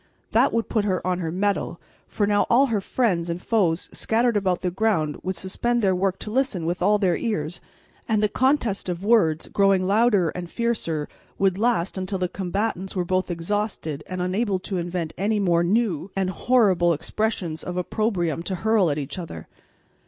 That 0.31 0.51
would 0.51 0.67
put 0.67 0.83
her 0.83 1.05
on 1.05 1.19
her 1.19 1.31
mettle; 1.31 1.79
for 2.07 2.25
now 2.25 2.47
all 2.49 2.65
her 2.73 2.81
friends 2.81 3.29
and 3.29 3.39
foes 3.39 3.87
scattered 3.93 4.35
about 4.35 4.61
the 4.61 4.71
ground 4.71 5.17
would 5.21 5.35
suspend 5.35 5.83
their 5.83 5.93
work 5.93 6.17
to 6.21 6.31
listen 6.31 6.65
with 6.65 6.81
all 6.81 6.97
their 6.97 7.15
ears; 7.15 7.61
and 8.09 8.23
the 8.23 8.27
contest 8.27 8.89
of 8.89 9.05
words 9.05 9.47
growing 9.49 9.85
louder 9.85 10.29
and 10.29 10.49
fiercer 10.49 11.07
would 11.37 11.59
last 11.59 11.99
until 11.99 12.17
the 12.17 12.27
combatants 12.27 12.95
were 12.95 13.05
both 13.05 13.29
exhausted 13.29 14.03
and 14.07 14.23
unable 14.23 14.57
to 14.57 14.77
invent 14.77 15.13
any 15.19 15.39
more 15.39 15.63
new 15.63 16.09
and 16.15 16.31
horrible 16.31 16.93
expressions 16.93 17.63
of 17.63 17.77
opprobrium 17.77 18.41
to 18.41 18.55
hurl 18.55 18.89
at 18.89 18.97
each 18.97 19.19
other. 19.19 19.47